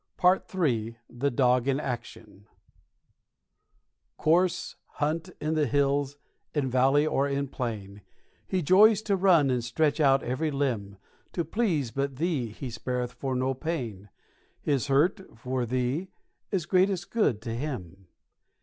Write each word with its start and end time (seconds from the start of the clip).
PART 0.17 0.51
III 0.55 0.97
THE 1.11 1.29
DOG 1.29 1.67
IN 1.67 1.79
ACTION 1.79 2.47
_Course, 4.19 4.73
hunt, 4.93 5.29
in 5.39 5.55
hills, 5.55 6.17
in 6.55 6.71
valley 6.71 7.05
or 7.05 7.29
in 7.29 7.47
plain 7.47 8.01
He 8.47 8.63
joys 8.63 9.03
to 9.03 9.15
run 9.15 9.51
and 9.51 9.63
stretch 9.63 9.99
out 9.99 10.23
every 10.23 10.49
limb, 10.49 10.97
To 11.33 11.45
please 11.45 11.91
but 11.91 12.15
thee 12.15 12.47
he 12.49 12.71
spareth 12.71 13.11
for 13.13 13.35
no 13.35 13.53
pain, 13.53 14.09
His 14.59 14.87
hurt 14.87 15.21
(for 15.37 15.67
thee) 15.67 16.07
is 16.49 16.65
greatest 16.65 17.11
good 17.11 17.39
to 17.43 17.53
him. 17.53 18.07